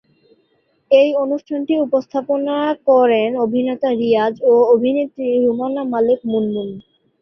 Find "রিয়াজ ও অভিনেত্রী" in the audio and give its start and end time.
3.95-5.27